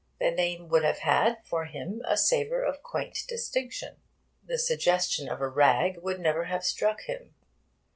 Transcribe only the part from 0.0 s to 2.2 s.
The name would have had for him a